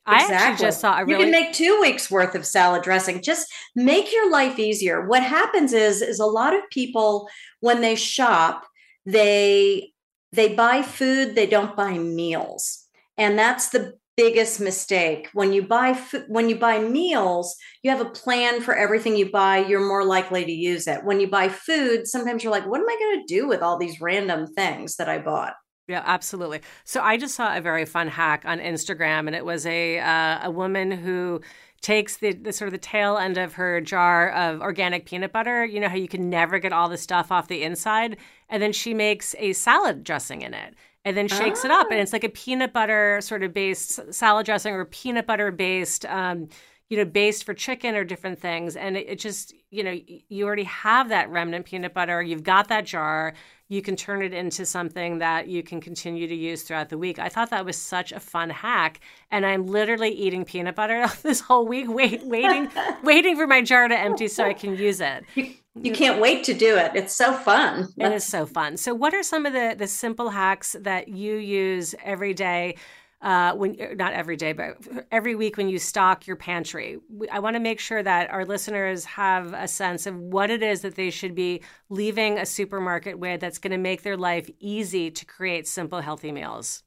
[0.05, 0.35] Exactly.
[0.35, 3.21] I actually just saw a really You can make two weeks worth of salad dressing.
[3.21, 5.07] Just make your life easier.
[5.07, 7.29] What happens is is a lot of people
[7.61, 8.65] when they shop,
[9.05, 9.93] they
[10.33, 12.85] they buy food, they don't buy meals.
[13.17, 15.29] And that's the biggest mistake.
[15.33, 15.93] When you buy
[16.27, 20.45] when you buy meals you have a plan for everything you buy you're more likely
[20.45, 21.03] to use it.
[21.03, 23.77] When you buy food sometimes you're like what am i going to do with all
[23.77, 25.53] these random things that i bought?
[25.87, 26.61] Yeah absolutely.
[26.83, 30.47] So i just saw a very fun hack on instagram and it was a uh,
[30.47, 31.41] a woman who
[31.81, 35.65] takes the, the sort of the tail end of her jar of organic peanut butter
[35.65, 38.15] you know how you can never get all the stuff off the inside
[38.47, 40.75] and then she makes a salad dressing in it
[41.05, 41.67] and then shakes oh.
[41.67, 41.87] it up.
[41.91, 46.05] And it's like a peanut butter sort of based salad dressing or peanut butter based,
[46.05, 46.47] um,
[46.89, 48.75] you know, based for chicken or different things.
[48.75, 49.97] And it, it, just, you know,
[50.29, 52.21] you already have that remnant peanut butter.
[52.21, 53.33] You've got that jar.
[53.67, 57.17] You can turn it into something that you can continue to use throughout the week.
[57.17, 58.99] I thought that was such a fun hack.
[59.31, 62.69] And I'm literally eating peanut butter this whole week, wait, waiting,
[63.03, 65.23] waiting for my jar to empty so I can use it.
[65.81, 66.91] You, can't wait to do it.
[66.93, 67.87] It's so fun.
[67.97, 68.77] It is so fun.
[68.77, 72.75] So, what are some of the the simple hacks that you use every day?
[73.23, 74.77] uh, when er, not every day, but
[75.11, 76.99] every week when you stock your pantry.
[77.31, 80.81] I want to make sure that our listeners have a sense of what it is
[80.81, 85.09] that they should be leaving a supermarket with that's going to make their life easy
[85.09, 86.83] to create simple, healthy meals.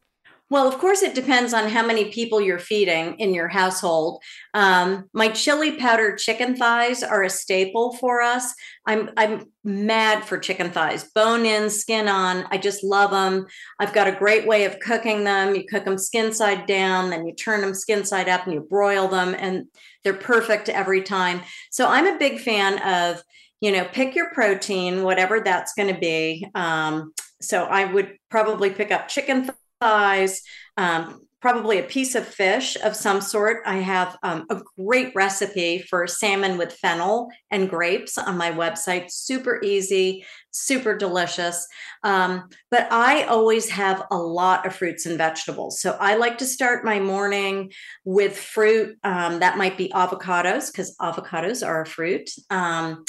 [0.49, 4.23] Well, of course, it depends on how many people you're feeding in your household.
[4.55, 8.55] Um, my chili powder chicken thighs are a staple for us.
[8.87, 12.45] I'm I'm mad for chicken thighs, bone in, skin on.
[12.53, 13.47] I just love them.
[13.81, 15.57] I've got a great way of cooking them.
[15.57, 18.61] You cook them skin side down, then you turn them skin side up, and you
[18.61, 19.65] broil them, and
[20.05, 21.41] they're perfect every time.
[21.73, 23.21] So I'm a big fan of
[23.61, 26.47] you know pick your protein, whatever that's going to be.
[26.55, 29.51] Um, so I would probably pick up chicken
[29.81, 30.43] thighs,
[30.77, 33.63] um, probably a piece of fish of some sort.
[33.67, 39.13] I have um, a great recipe for salmon with fennel and grapes on my website.
[39.13, 41.67] Super easy, super delicious.
[42.03, 45.81] Um, but I always have a lot of fruits and vegetables.
[45.81, 47.71] So I like to start my morning
[48.05, 48.97] with fruit.
[49.05, 52.31] Um, that might be avocados, because avocados are a fruit.
[52.51, 53.05] Um,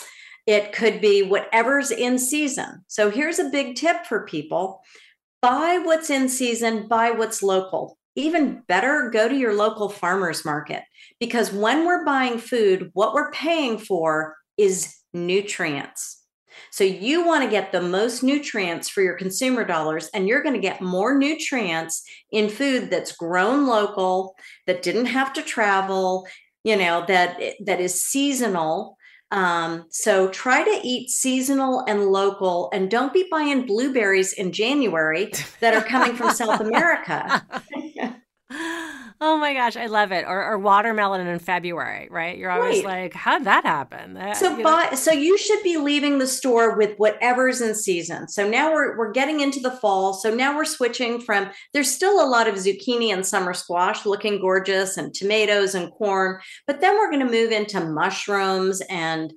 [0.45, 2.83] it could be whatever's in season.
[2.87, 4.81] So here's a big tip for people
[5.41, 7.97] buy what's in season, buy what's local.
[8.15, 10.83] Even better, go to your local farmers market
[11.19, 16.23] because when we're buying food, what we're paying for is nutrients.
[16.71, 20.55] So you want to get the most nutrients for your consumer dollars, and you're going
[20.55, 24.35] to get more nutrients in food that's grown local,
[24.65, 26.27] that didn't have to travel,
[26.63, 28.96] you know, that that is seasonal
[29.31, 35.31] um, so try to eat seasonal and local and don't be buying blueberries in January
[35.59, 37.45] that are coming from South America.
[39.19, 40.25] Oh my gosh, I love it.
[40.27, 42.37] Or, or watermelon in February, right?
[42.37, 43.03] You're always right.
[43.03, 44.17] like, how'd that happen?
[44.35, 48.27] so, buy, so you should be leaving the store with whatever's in season.
[48.27, 50.13] So now we're we're getting into the fall.
[50.13, 51.49] So now we're switching from.
[51.73, 56.39] There's still a lot of zucchini and summer squash looking gorgeous, and tomatoes and corn,
[56.67, 59.33] but then we're going to move into mushrooms and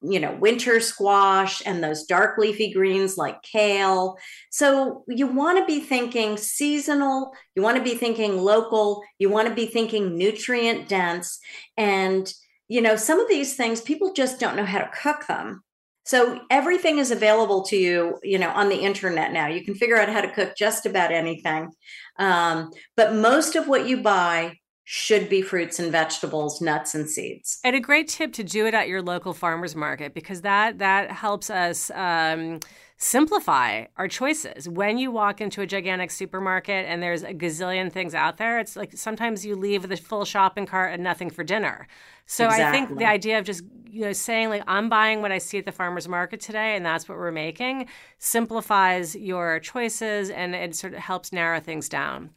[0.00, 4.16] you know, winter squash and those dark leafy greens like kale.
[4.50, 9.48] So you want to be thinking seasonal, you want to be thinking local, you want
[9.48, 11.38] to be thinking nutrient dense.
[11.76, 12.32] And,
[12.68, 15.62] you know, some of these things people just don't know how to cook them.
[16.06, 19.46] So everything is available to you, you know, on the internet now.
[19.46, 21.70] You can figure out how to cook just about anything.
[22.18, 27.58] Um, but most of what you buy should be fruits and vegetables, nuts and seeds.
[27.64, 31.10] And a great tip to do it at your local farmers market because that that
[31.10, 32.60] helps us um,
[32.98, 34.68] simplify our choices.
[34.68, 38.76] When you walk into a gigantic supermarket and there's a gazillion things out there, it's
[38.76, 41.88] like sometimes you leave the full shopping cart and nothing for dinner.
[42.26, 42.64] So exactly.
[42.64, 45.56] I think the idea of just you know saying like I'm buying what I see
[45.56, 50.74] at the farmers market today and that's what we're making simplifies your choices and it
[50.74, 52.30] sort of helps narrow things down.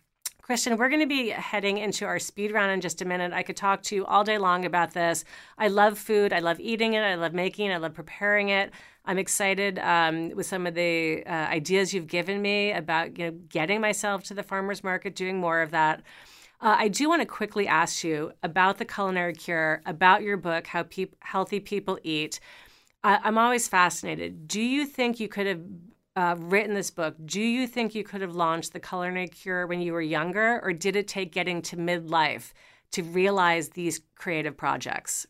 [0.48, 3.34] Kristen, we're going to be heading into our speed round in just a minute.
[3.34, 5.26] I could talk to you all day long about this.
[5.58, 6.32] I love food.
[6.32, 7.02] I love eating it.
[7.02, 7.74] I love making it.
[7.74, 8.72] I love preparing it.
[9.04, 13.32] I'm excited um, with some of the uh, ideas you've given me about you know
[13.50, 16.02] getting myself to the farmers market, doing more of that.
[16.62, 20.68] Uh, I do want to quickly ask you about the culinary cure, about your book,
[20.68, 22.39] How Pe- Healthy People Eat.
[23.04, 24.48] I- I'm always fascinated.
[24.48, 25.60] Do you think you could have
[26.18, 29.82] uh, written this book, do you think you could have launched the culinary cure when
[29.82, 32.53] you were younger, or did it take getting to midlife
[32.91, 35.28] to realize these creative projects?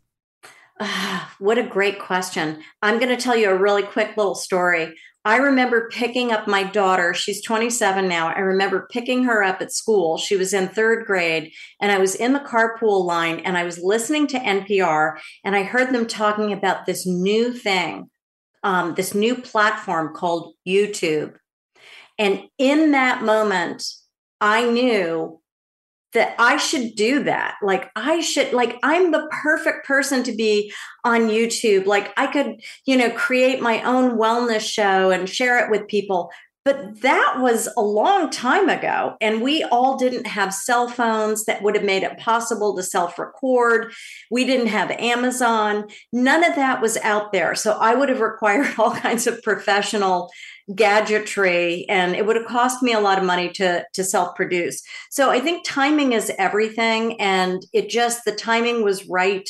[0.80, 2.64] Uh, what a great question.
[2.82, 4.94] I'm going to tell you a really quick little story.
[5.26, 7.14] I remember picking up my daughter.
[7.14, 8.30] She's 27 now.
[8.30, 10.18] I remember picking her up at school.
[10.18, 13.78] She was in third grade, and I was in the carpool line and I was
[13.78, 18.10] listening to NPR, and I heard them talking about this new thing
[18.64, 21.36] um, this new platform called YouTube.
[22.18, 23.84] And in that moment,
[24.42, 25.40] I knew
[26.14, 27.56] that I should do that.
[27.62, 31.86] Like, I should, like, I'm the perfect person to be on YouTube.
[31.86, 36.32] Like, I could, you know, create my own wellness show and share it with people.
[36.68, 39.16] But that was a long time ago.
[39.22, 43.18] And we all didn't have cell phones that would have made it possible to self
[43.18, 43.94] record.
[44.30, 45.88] We didn't have Amazon.
[46.12, 47.56] None of that was out there.
[47.56, 50.30] So I would have required all kinds of professional
[50.76, 54.84] gadgetry and it would have cost me a lot of money to to self produce
[55.10, 59.50] so i think timing is everything and it just the timing was right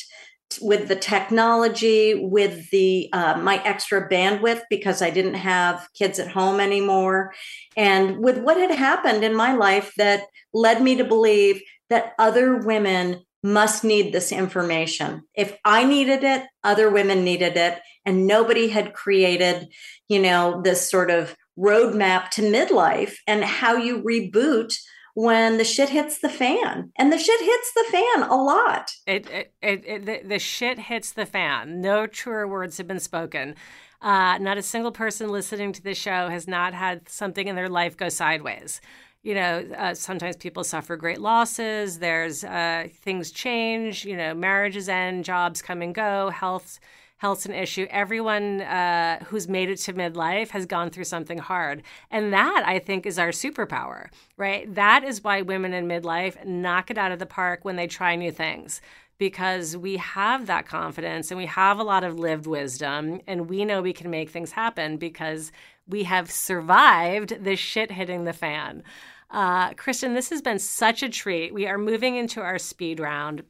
[0.61, 6.31] with the technology, with the uh, my extra bandwidth because I didn't have kids at
[6.31, 7.33] home anymore,
[7.75, 10.23] and with what had happened in my life that
[10.53, 15.21] led me to believe that other women must need this information.
[15.35, 19.67] If I needed it, other women needed it, and nobody had created,
[20.09, 24.77] you know, this sort of roadmap to midlife and how you reboot
[25.18, 28.91] when the shit hits the fan and the shit hits the fan a lot.
[29.07, 31.82] It, it, it, it the, the, shit hits the fan.
[31.82, 33.55] No truer words have been spoken.
[33.99, 37.68] Uh, not a single person listening to this show has not had something in their
[37.68, 38.80] life go sideways.
[39.24, 41.97] You know uh, sometimes people suffer great losses.
[41.97, 44.05] There's uh, things change.
[44.05, 46.80] You know marriages end jobs come and go health
[47.18, 47.88] health's an issue.
[47.89, 51.84] Everyone uh, who's made it to midlife has gone through something hard.
[52.11, 54.07] And that, I think, is our superpower,
[54.38, 54.74] right?
[54.74, 58.15] That is why women in midlife knock it out of the park when they try
[58.15, 58.82] new things.
[59.18, 63.65] Because we have that confidence and we have a lot of lived wisdom, and we
[63.65, 65.51] know we can make things happen because
[65.88, 68.84] we have survived the shit hitting the fan.
[69.32, 71.51] Uh, Kristen, this has been such a treat.
[71.51, 73.43] We are moving into our speed round.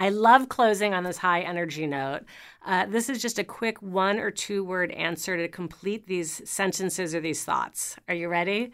[0.00, 2.22] I love closing on this high energy note.
[2.64, 7.14] Uh, this is just a quick one or two word answer to complete these sentences
[7.14, 7.96] or these thoughts.
[8.08, 8.72] Are you ready?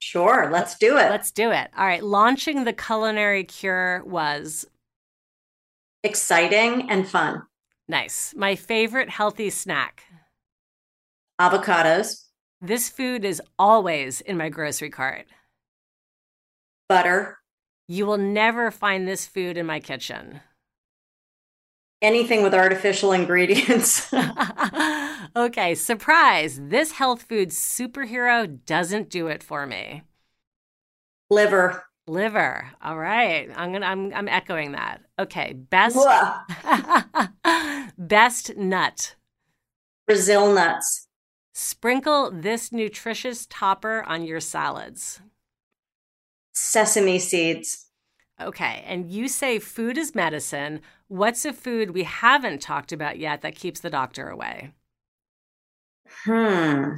[0.00, 1.10] Sure, let's do it.
[1.10, 1.70] Let's do it.
[1.78, 2.04] All right.
[2.04, 4.66] Launching the culinary cure was
[6.04, 7.42] exciting and fun.
[7.88, 8.34] Nice.
[8.36, 10.04] My favorite healthy snack
[11.40, 12.26] avocados.
[12.60, 15.26] This food is always in my grocery cart.
[16.86, 17.38] Butter.
[17.88, 20.40] You will never find this food in my kitchen
[22.02, 24.12] anything with artificial ingredients.
[25.36, 26.60] okay, surprise.
[26.62, 30.02] This health food superhero doesn't do it for me.
[31.30, 31.84] Liver.
[32.06, 32.70] Liver.
[32.82, 33.50] All right.
[33.56, 35.02] I'm going to I'm I'm echoing that.
[35.18, 35.96] Okay, best
[37.98, 39.16] best nut.
[40.06, 41.08] Brazil nuts.
[41.52, 45.20] Sprinkle this nutritious topper on your salads.
[46.52, 47.86] Sesame seeds.
[48.40, 50.82] Okay, and you say food is medicine.
[51.08, 54.72] What's a food we haven't talked about yet that keeps the doctor away?
[56.24, 56.94] Hmm.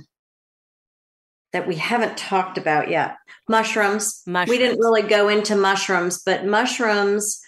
[1.53, 3.17] That we haven't talked about yet.
[3.49, 4.23] Mushrooms.
[4.27, 4.51] mushrooms.
[4.51, 7.41] We didn't really go into mushrooms, but mushrooms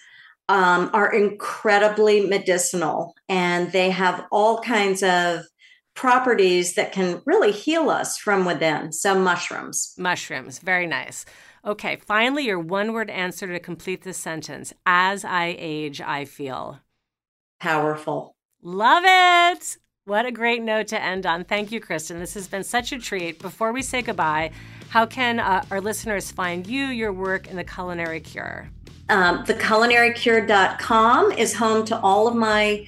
[0.49, 5.41] um, are incredibly medicinal and they have all kinds of
[5.95, 8.91] properties that can really heal us from within.
[8.91, 9.93] So, mushrooms.
[9.97, 10.59] Mushrooms.
[10.59, 11.25] Very nice.
[11.63, 14.73] Okay, finally, your one word answer to complete this sentence.
[14.85, 16.79] As I age, I feel
[17.59, 18.33] powerful.
[18.63, 19.77] Love it.
[20.05, 21.43] What a great note to end on.
[21.43, 22.19] Thank you, Kristen.
[22.19, 23.39] This has been such a treat.
[23.39, 24.51] Before we say goodbye,
[24.89, 28.67] how can uh, our listeners find you, your work, in the Culinary Cure?
[29.09, 32.87] Um, theculinarycure.com is home to all of my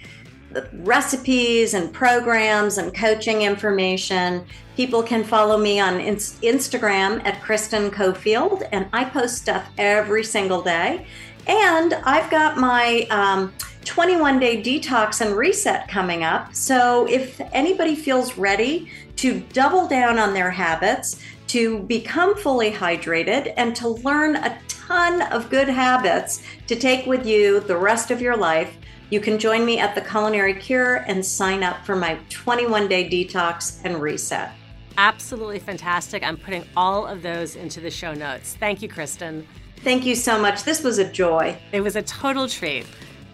[0.74, 4.46] recipes and programs and coaching information.
[4.76, 10.62] People can follow me on Instagram at Kristen Coffield, and I post stuff every single
[10.62, 11.06] day.
[11.48, 13.54] And I've got my um,
[13.86, 16.56] 21 day detox and reset coming up.
[16.56, 23.54] So if anybody feels ready to double down on their habits, to become fully hydrated,
[23.58, 28.22] and to learn a ton of good habits to take with you the rest of
[28.22, 28.76] your life,
[29.14, 33.08] you can join me at the Culinary Cure and sign up for my 21 day
[33.08, 34.52] detox and reset.
[34.98, 36.24] Absolutely fantastic.
[36.24, 38.58] I'm putting all of those into the show notes.
[38.60, 39.48] Thank you, Kristen.
[39.78, 40.64] Thank you so much.
[40.64, 41.56] This was a joy.
[41.72, 42.88] It was a total treat.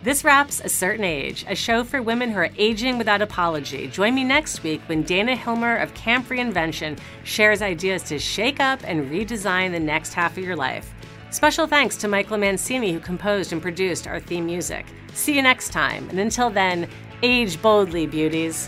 [0.03, 3.87] This wraps A Certain Age, a show for women who are aging without apology.
[3.87, 8.81] Join me next week when Dana Hilmer of Camp Reinvention shares ideas to shake up
[8.83, 10.93] and redesign the next half of your life.
[11.31, 14.87] Special thanks to Michael Mancini, who composed and produced our theme music.
[15.13, 16.89] See you next time, and until then,
[17.21, 18.67] age boldly, beauties.